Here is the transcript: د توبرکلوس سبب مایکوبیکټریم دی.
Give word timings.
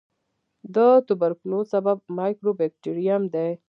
د 0.75 0.77
توبرکلوس 1.07 1.65
سبب 1.73 1.97
مایکوبیکټریم 2.17 3.23
دی. 3.33 3.49